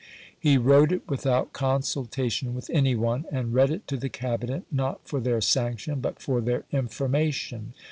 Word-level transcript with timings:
He 0.39 0.57
wrote 0.57 0.91
it 0.91 1.07
without 1.07 1.53
consultation 1.53 2.55
with 2.55 2.71
any 2.71 2.95
one, 2.95 3.25
and 3.31 3.53
read 3.53 3.69
it 3.69 3.85
to 3.89 3.97
the 3.97 4.09
Cabinet, 4.09 4.63
not 4.71 5.01
for 5.07 5.19
their 5.19 5.41
sanction, 5.41 5.99
but 5.99 6.19
for 6.19 6.41
their 6.41 6.63
information. 6.71 7.75